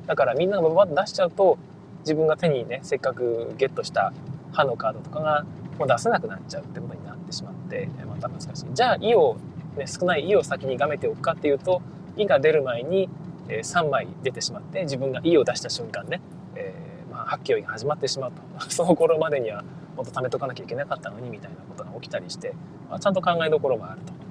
[0.08, 1.58] だからみんながババッと出しちゃうと
[2.00, 4.14] 自分が手にねせっかくゲットした
[4.52, 5.46] 歯のカードとかが
[5.78, 8.66] もう出せなくなっちゃうってことになってしまってまた難しい。
[8.74, 9.38] じゃあ「い」を、
[9.78, 11.82] ね、少ない「い」を先にがめておくかっていうと
[12.18, 13.10] 「い」が出る前に
[13.48, 16.22] 3枚出てしまって自分が「い」を出した瞬間ね、
[16.56, 18.42] えー、まあ、発揮が始まってしまうと。
[18.70, 19.64] その頃までには
[19.96, 22.54] もっと貯めとかなきゃいけなかったのにみたいなことが起きたりして、
[22.90, 24.22] まあ、ちゃんと考えどころもあると。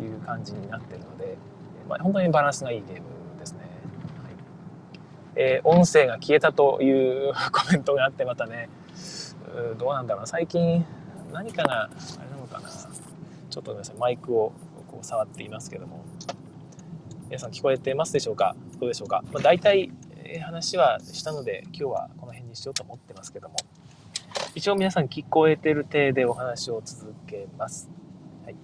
[0.00, 1.36] いう感じになってるので、
[1.88, 3.02] まあ、本当にバランスがいいゲーム
[3.38, 3.60] ですね。
[3.60, 3.68] はい。
[5.36, 8.68] えー、音声が消えたというコメントがあってまたね、
[9.78, 10.26] どうなんだろう。
[10.26, 10.84] 最近
[11.32, 11.88] 何かがあ
[12.22, 12.68] れなのかな。
[12.68, 14.52] ちょっと皆さんマイクを
[14.88, 16.04] こう触っていますけども。
[17.32, 18.54] 皆さん聞こえてますでしょうか？
[18.78, 19.90] どうでしょうか、まあ、大体
[20.42, 23.56] 話はしたので今日はこの辺にしようと思ってますけども。
[24.54, 27.88] 一応皆さん聞こえてる体でお話を続けます。
[28.44, 28.56] はい。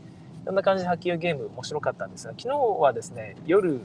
[0.44, 3.81] そんな感じで波及ゲーム面白かったんですが、昨日はですね、夜、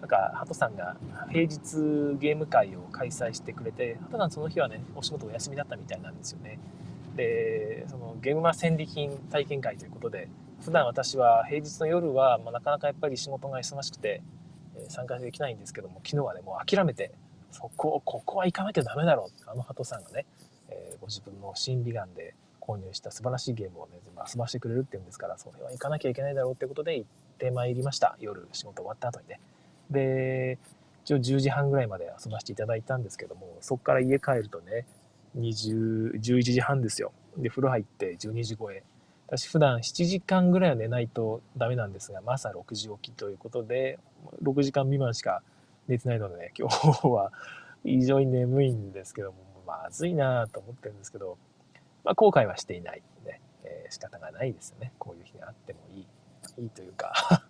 [0.00, 0.96] なんか、ハトさんが
[1.30, 6.58] 平日ゲーム会を開催してくれて、ハトさんその日はね、お仕事お休みだったみたいなんですよね。
[7.14, 10.28] で、そのゲームマ戦利品体験会ということで、
[10.64, 14.22] 普段私は平日の夜は、まあ、なかなかやっぱり仕事が忙しくて、
[14.76, 17.12] え参加できないんですけども、昨日はね、もう諦めて、
[17.50, 20.24] そこ、ここは行かなきゃダメだろうあのハトさんがね、
[20.70, 28.16] えー、ご自分の審美眼で購入した素晴らしいゲームをね、全部遊ばしてくれるっていうんですから、それは行かなきゃいけないだろうってことで行ってまいりました。
[28.18, 29.40] 夜仕事終わった後にね。
[29.90, 30.58] で、
[31.04, 34.86] 一応10時半ぐらいまで遊ばせていただいたんですけども、そこから家帰るとね、
[35.36, 37.12] 20、11時半ですよ。
[37.36, 38.82] で、風呂入って12時超え。
[39.36, 43.98] 私普段7時間ぐらいは寝ないとダメなんですが、朝6時起きということで、
[44.44, 45.42] 6時間未満しか
[45.88, 47.32] 寝てないのでね、今日は
[47.84, 51.36] 非常に眠いんですけども、まずいなと思ってるんですけど、
[52.04, 54.92] まあ、後悔はしていないので、えー、仕方がないですよね。
[55.00, 56.06] こういう日があってもいい、
[56.62, 57.12] いいというか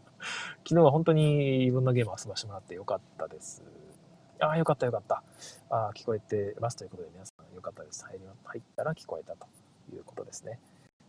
[0.65, 3.63] 昨日は本当にいろんなゲーム遊ばしてもらってよかったです。
[4.41, 5.23] ああ、よかったよかった。
[5.69, 8.07] ああ、聞こえてますということで皆さんよかったです。
[8.07, 8.17] 入
[8.59, 9.47] ったら聞こえたと
[9.93, 10.59] いうことですね。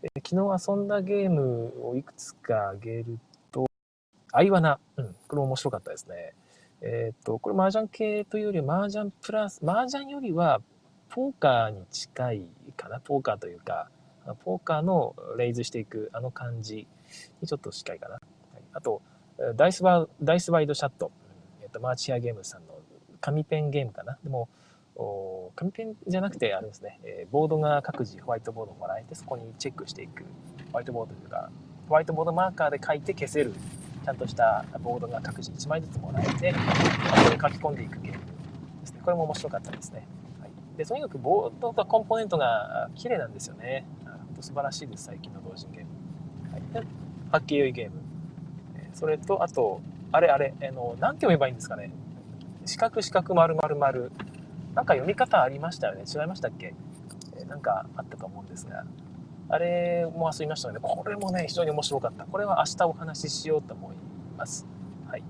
[0.04, 3.20] え、昨日遊んだゲームをいくつか挙げる
[3.52, 3.66] と、
[4.32, 4.80] アイワナ。
[4.98, 6.34] うん、これ面白かったですね。
[6.82, 10.62] えっ、と、これ麻雀系というより麻雀プラス、麻雀よりは
[11.10, 13.90] ポーカーに近いかな、ポーカーというか、
[14.44, 16.88] ポーカーのレイズしていくあの感じ
[17.42, 18.14] にちょっと近いかな。
[18.14, 18.22] はい、
[18.74, 19.02] あと、
[19.56, 21.12] ダイスワダイスワイドシャット、
[21.62, 22.76] えっと、マーチアゲームさんの
[23.22, 24.18] 紙ペンゲームかな。
[24.24, 24.50] でも、
[25.56, 30.24] 紙ペンじゃなくて、あれですね、えボードが各自ホワイトボードをもらえて、そこにチェックしていく。
[30.72, 31.50] ホワイトボードというか、
[31.88, 33.54] ホワイトボードマーカーで書いて消せる、
[34.04, 36.58] ちゃんとしたボードが各自1枚ずつもらえて、それに書き
[37.60, 38.20] 込んでいくゲーム
[38.82, 39.02] ですね。
[39.04, 40.08] これも面白かったですね。
[40.40, 43.86] はいで、とにかくボードとコンポーネントが綺麗なんですよね。
[44.06, 46.52] 本当素晴らしいです、最近の同人ゲーム。
[46.52, 46.90] はい、で、
[47.32, 47.92] ハッキー良いゲーム。
[48.94, 49.82] それと、あと、
[50.12, 51.92] あれあれ、あの、なんて読めばいいんですかね。
[52.66, 54.12] 四角四角丸丸丸。
[54.76, 56.04] なんか読み方ありましたよね。
[56.04, 56.74] 違いましたっけ？
[57.38, 58.84] えーなんかあったと思うんですが。
[59.48, 62.26] あれも遊びましたので、これもね、非常に面白かった。
[62.26, 63.96] これは明日お話ししようと思い
[64.38, 64.66] ます。
[65.08, 65.24] はい。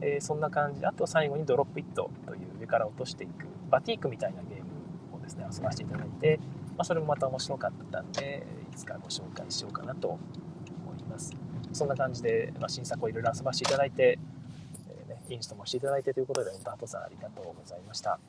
[0.00, 0.86] えー、そんな感じ。
[0.86, 6.38] あと最後にドロップイットという上から落としていくバティークみたいなゲームをですね、遊ばせていただいて、
[6.76, 10.20] まあ、それもまた面白かったんで、いつかご紹介しようかなと思
[11.00, 11.34] います。
[11.72, 14.20] そんな感じで、まあ、新作をいろいろ遊ばせていただいて、
[14.88, 18.20] えーね、インストもしていただいてということで、本当、ハトさんありがとうございました。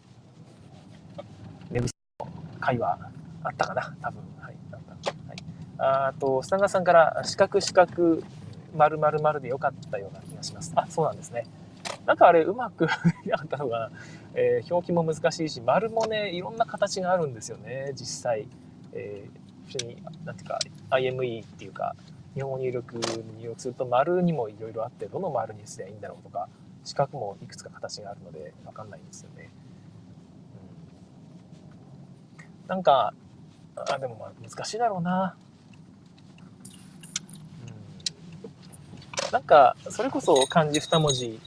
[2.71, 2.99] 眠の会話
[3.43, 4.21] あったかな多分。
[4.41, 4.55] はい。
[4.71, 5.11] あった。
[5.11, 6.09] はい。
[6.09, 8.19] あと、スタンガさんから、四角四角、
[8.75, 10.71] 丸丸丸でよかったような気がします。
[10.75, 11.45] あ、そうなんですね。
[12.05, 13.91] なんかあれうまくできなかったのが、
[14.33, 18.47] えー、表記も難しいし丸もねいろんな形があるんですよね実際、
[18.93, 21.95] えー、普通になんていうか IME っていうか
[22.33, 23.01] 日本語入力に
[23.39, 26.47] 入力すると丸にもいろいろあってどの丸にすればいいんだろうとか
[26.85, 29.49] 四角もいくつか形があるので分かんないんですよね。
[32.37, 33.13] うん、なんか
[33.75, 35.35] あでもまあ難しいだろうな。
[39.25, 41.39] うん、なんかそれこそ漢字2文字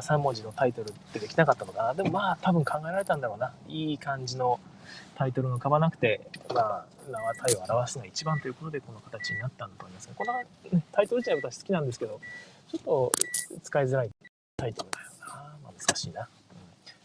[0.00, 1.94] 3文字のタイトルってできなかったのかな。
[1.94, 3.52] でもまあ多分考えられたんだろうな。
[3.68, 4.60] いい感じの
[5.16, 6.20] タイトルが浮かばなくて
[6.52, 12.20] まあ名は体を表すのが一番ということでこの形になったんだと思いますがこのタイトル自体は私好きなんですけど
[12.70, 13.12] ちょっと
[13.62, 14.10] 使いづらい
[14.56, 15.26] タイトルだよな、
[15.64, 16.26] まあ、難しいな、うん。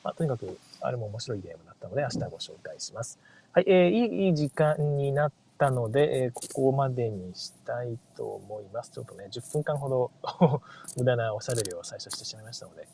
[0.03, 3.19] まあ、とにかくあれも面白いゲームだったので明日ご紹介します。
[3.51, 8.91] はい、えー、いい時間になったので、えー、ここまでにしたいと思います。
[8.91, 10.11] ちょっとね、10分間ほど
[10.97, 12.87] 無駄なおしゃべりを最初してしまいましたので、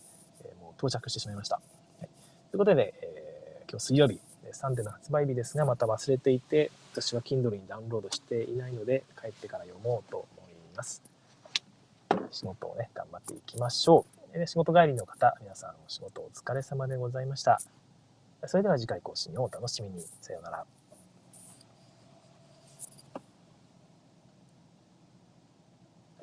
[0.45, 1.55] えー、もう到着してしまいました。
[1.55, 1.61] は
[2.05, 2.09] い、とい
[2.55, 4.21] うことで、えー、今日水曜日、
[4.53, 11.03] サンデーの発売日ですが、また忘れていて、私は Kindle にダウンロードしていないので、帰ってから読もうと思います。
[12.31, 14.39] 仕事をね、頑張っていきましょう。
[14.41, 17.59] え仕事帰りの方、皆さんお仕事お疲れ様でございました。
[18.47, 20.01] それでは次回更新をお楽しみに。
[20.21, 20.65] さようなら。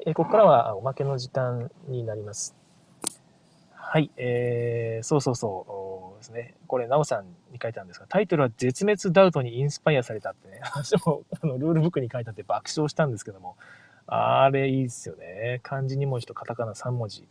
[0.05, 2.57] えここからはおまけの時間になります。
[3.73, 6.55] はい、えー、そうそうそうですね。
[6.67, 13.57] これ、なおさんに書いたんですが、タイトルは絶滅ダウトにインスパイアされたってね、 私もあのルールブックに書いたって爆笑したんですけども、
[14.07, 15.61] あれいいっすよね。
[15.63, 17.29] 漢字2文字とカタカナ3文字。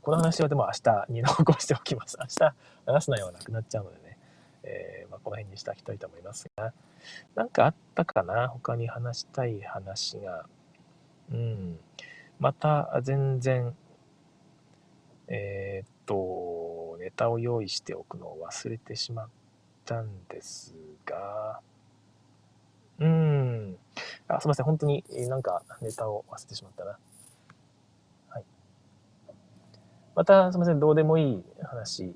[0.00, 2.16] この話はでも明日に残しておきます。
[2.18, 2.54] 明日
[2.86, 4.03] 話す内容はなくなっちゃうのでね、
[4.64, 6.72] えー、まあ、この辺にしておきたいと思いますが、
[7.34, 8.48] なんかあったかな？
[8.48, 10.46] 他に話したい話が。
[11.32, 11.78] うん。
[12.38, 13.76] また全然、
[15.28, 19.28] えー、っと、ネタを用意しておくのを忘れてしまっ
[19.84, 20.74] たんです
[21.04, 21.60] が、
[22.98, 23.76] うん。
[24.28, 24.66] あすみません。
[24.66, 26.98] 本当になんかネタを忘れてしまったな。
[28.28, 28.44] はい。
[30.14, 30.80] また、すみません。
[30.80, 32.14] どうでもいい話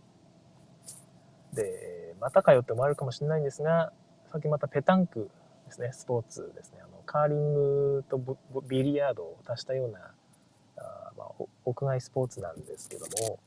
[1.52, 3.92] で、またかよって思われるかもしれないんですが、
[4.30, 5.30] さっきまたペタンク
[5.66, 6.78] ですね、スポーツですね。
[6.82, 8.20] あのカーリングと
[8.68, 10.12] ビリヤードを足したような
[10.76, 13.38] あ、まあ、屋外スポーツなんですけども、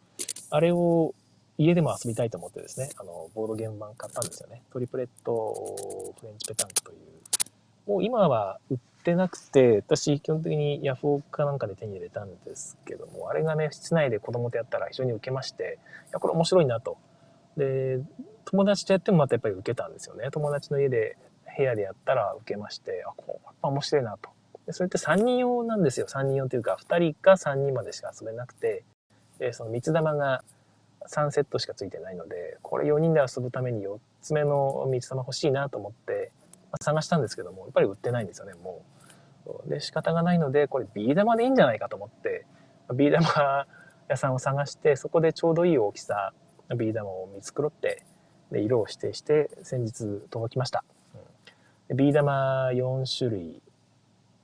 [0.50, 1.14] あれを
[1.58, 4.64] 家でも遊びたいと思ってですね、あのボードゲーム版買ったんですよね。
[4.72, 5.76] トリプレット
[6.20, 6.98] フレンチペタンクという。
[7.88, 15.80] もう今は売ってなくて、私基本的にヤフオクかなんかで手に入れたんですけども、あれがね、室内で子供とやったら非常に受けまして、
[16.10, 16.98] いや、これ面白いなと。
[17.58, 18.00] で、
[18.46, 20.30] 友達とやってもまたやっぱり受けたんですよね。
[20.32, 21.18] 友達の家で
[21.58, 24.30] 部屋でやったら受けまして、あ、こう、やっぱ面白いなと。
[24.66, 26.08] でそれって3人用なんですよ。
[26.08, 28.84] 3人用というか、2人か3人までしか遊べなくて、
[29.40, 30.44] でその三つ玉が
[31.10, 36.32] 3セットしかついてないので、これ4人で遊ぶために4つ目の三つ玉欲しいなと思って、
[36.72, 38.84] まあ、探したんですけども、やっぱり売ってないんですよね、も
[39.66, 39.70] う。
[39.70, 42.46] で、仕方がないので、これビー玉でいいんじゃないかと思って、
[42.94, 43.68] ビー玉
[44.10, 46.34] 屋さんを探して、そこでちょうどいい大きさ、
[46.78, 48.04] ビー玉を見繕って、
[48.52, 50.84] で色を指定して先日届きました。
[51.94, 53.62] ビー玉4種類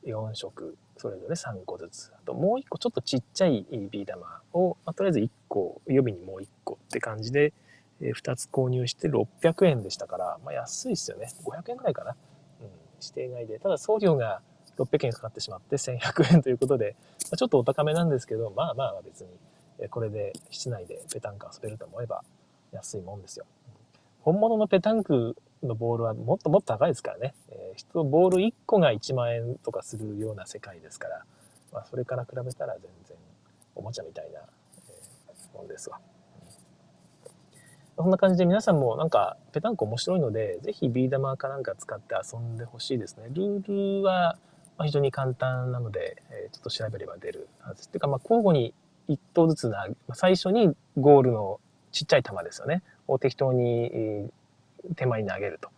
[0.06, 7.54] 4色それぞれ3個ずつあともう1個ちょっとちっちゃいビー玉を、まあ、とりあえず1個予備にもう1個って感じで、
[8.02, 11.30] えー、2つ購入して600円でしたから、まあ、安いですよね。
[11.46, 12.16] 500円ぐらいかな、
[12.62, 12.68] うん、
[13.02, 13.60] 指定外で。
[13.60, 14.42] ただ送料が
[14.78, 19.30] 600円かかってしまって1100円ということで、まあ、ちょっとお高めなんですけどまあまあ別に
[19.90, 22.24] これで室内でペタンク遊べると思えば
[22.72, 23.46] 安いもんですよ
[24.28, 27.34] 本物のペタンクのボールはもっともっと高いですからね。
[27.50, 31.24] えー、ボール1個が1万円とかするような世界ですから、
[31.72, 33.18] まあ、それから比べたら全然
[33.74, 34.42] おもちゃみたいな、
[34.90, 36.02] えー、もんですわ。
[37.96, 43.30] こんな感じで皆さんもなんかペタンク面白いので、ぜひビー玉かなんか使って遊んでほしいですね。
[43.32, 44.38] ルールは
[44.84, 47.88] 非常に簡単なので、えー、ちょっと調べれば出るはず。
[47.88, 48.74] ていうか、まあ、交互に
[49.08, 51.62] 1投ずつな、最初にゴールの
[51.94, 52.84] ちっちゃい球ですよね。
[53.08, 54.30] を適当に
[54.96, 55.70] 手前に投げると。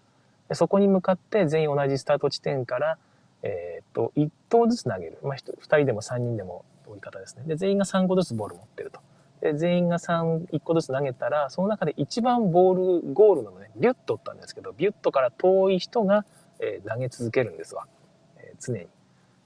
[0.49, 2.97] でそこに向かって全員同じスタート地点から、
[3.43, 5.17] えっ、と、1投ずつ投げる。
[5.23, 7.43] まあ、2人でも3人でも多い方ですね。
[7.45, 8.99] で、全員が3個ずつボール持ってると。
[9.41, 16.25] で、全員が3、1個ずつ投げたら、その中で一番ボール、ゴールのね、ビュッとったんですけど、ビュッとから遠い人が、
[16.59, 17.87] えー、投げ続けるんですわ。
[18.37, 18.87] えー、常に。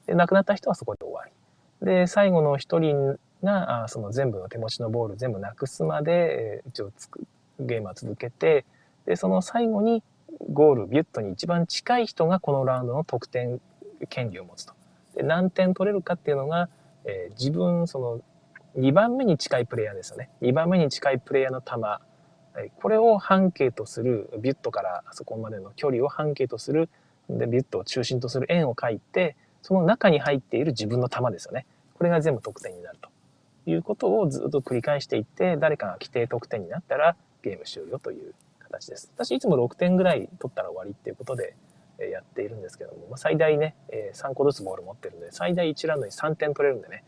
[0.07, 1.85] で、亡くなった人はそこで終わり。
[1.85, 7.21] で、最後の1人が、あその全部の手持ちのボール全部なくすまで、えー、一応つく、
[7.59, 8.65] ゲームは続けて、
[9.05, 10.03] で、その最後に
[10.51, 13.61] ゴール、ビュットに一番近い人がこのラウンドの得点
[14.09, 14.73] 権利を持つと。
[15.15, 16.69] で何点取れるかっていうのが、
[17.05, 18.21] えー、自分、その、
[18.77, 20.29] 2番目に近いプレイヤーですよね。
[20.41, 21.75] 2番目に近いプレイヤーの球、
[22.81, 26.89] これを半径とする、ビュットからあそこまでの距離を半径とする、
[27.29, 31.65] で、ビュットを中心とする円を書いて、その中に入っている自分の球ですよね。
[31.93, 33.09] これが全部得点になると
[33.69, 39.11] いうことをずっと繰り返していって、誰かが規定得点になったらゲーム終了という形です。
[39.15, 41.55] 私いつも6点ぐらい取ったら終わりっていうことで
[41.99, 43.75] やっているんですけども、まあ、最大ね、
[44.13, 47.03] 3個ずつボール持ってるんで、最大1ラウンドに3点取れるんでね、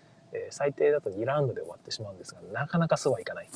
[0.49, 3.49] 最低だと2ラウンドで終わってしまうんですが、なかなかそうはいかない。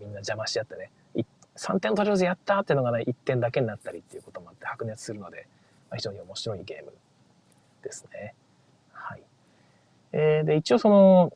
[0.00, 0.90] みんな邪魔し合ってね、
[1.56, 5.46] 3点取れるぞやったっていうのがね、1点だけになったりっていうこともあって白熱するので、
[5.90, 6.92] まあ、非常に面白いゲーム
[7.82, 8.34] ですね。
[8.92, 9.22] はい。
[10.12, 11.32] えー、で、一応その、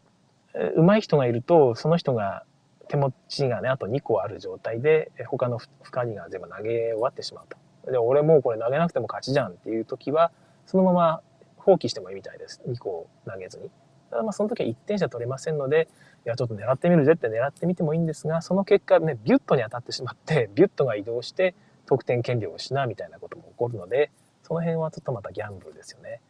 [0.77, 2.45] 上手い人がいると、その人が
[2.89, 7.91] 手持ちがね、あと2個ある状態で、他の2人が全部投げ終わってしまうと。
[7.91, 10.31] で、俺もうこれ投げなくても勝ちじゃんっていう時は、
[10.67, 11.21] そのまま
[11.57, 12.61] 放棄してもいいみたいです。
[12.67, 13.71] 2個投げずに。
[14.11, 15.89] ただまあその時は1点しか取れませんので、
[16.25, 21.55] いやちょっと狙ってみるぜって狙ってみてもいいんですが、その結果ね、ビュットに当たってしまって、 ビュットが移動して
[21.87, 24.11] 得点権利を失うみたいなことも起こるので、
[24.43, 26.21] その辺はちょっとまたギャンブルですよね。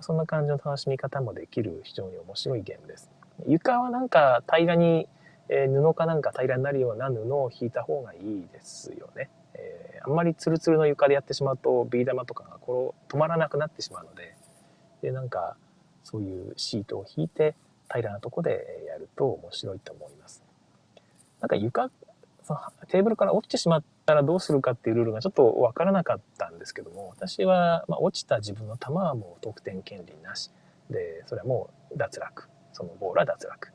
[0.00, 3.10] そんな感じの楽しみ方もできる非常に面白いゲームです。
[3.46, 5.08] 床はなんか平らに、
[5.52, 9.28] えー、布かなんか平らになるような布を引いた方がいいですよね。
[9.54, 14.36] えー、あんまりツルツルの床でやってしまうとビー玉とかがこ止まらなくなってしまうので、
[15.02, 15.56] で、なんか
[16.04, 17.56] そういうシートを引いて
[17.88, 20.44] 平らなとこでやると面白いと思います。
[21.40, 21.90] なんか床、
[22.44, 30.52] そのテーブルから落ちてしまったらどうするかっていうルールがちょっとわからなかったんですけども、私は、ま落ちた自分の球はもう得点権利なし。
[30.90, 32.48] で、それはもう脱落。
[32.72, 33.72] そのボールは脱落。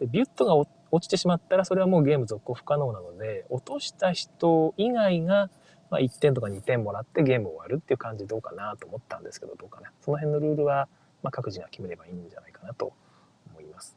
[0.00, 0.54] で、ビュットが
[0.90, 5.50] 落ちてしまったらそれはもうゲーム続行不可能なので、落とした人以外が、
[5.90, 9.90] ま1点とか2点もらってゲーム終わるっていう感じどうかなと思ったんですけど、どうかな。
[10.00, 10.88] その辺のルールは、
[11.22, 12.92] ま各自が決めればいいんじゃないかなと
[13.50, 13.96] 思います。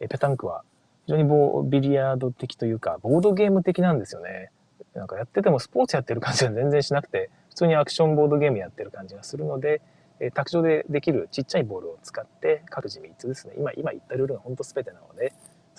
[0.00, 0.64] えペタンクは
[1.06, 4.50] 非常にボビリヤード的というか、ボードゲーム的なんですよね。
[4.94, 9.80] なんかやっててもスポーツやってる感じは全然しなくて、普通にアクションボードゲームやってる感じがするので、
[10.20, 13.54] え卓上でできるちっちゃいボールを使って各自3つですね。
[13.58, 15.32] 今、今言ったルールが本当全てなので、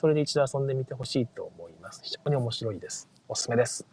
[0.04, 2.02] それで一度遊んでみてほしいと思います。
[2.04, 3.08] 非常に面白いです。
[3.30, 3.88] おすすめです。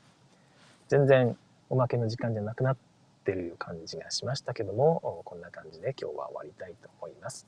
[0.89, 1.37] 全然
[1.69, 2.77] おまけの時間じゃなくなっ
[3.25, 7.47] てる感じがしましたけども、こんな感じで今日は終わりたいと思います。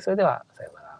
[0.00, 0.91] それでは、さようなら。